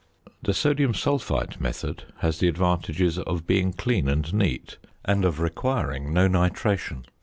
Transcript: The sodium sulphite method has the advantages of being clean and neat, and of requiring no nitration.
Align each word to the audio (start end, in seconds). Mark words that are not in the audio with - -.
The 0.41 0.55
sodium 0.55 0.95
sulphite 0.95 1.61
method 1.61 2.05
has 2.21 2.39
the 2.39 2.47
advantages 2.47 3.19
of 3.19 3.45
being 3.45 3.71
clean 3.71 4.09
and 4.09 4.33
neat, 4.33 4.79
and 5.05 5.23
of 5.23 5.39
requiring 5.39 6.11
no 6.11 6.27
nitration. 6.27 7.05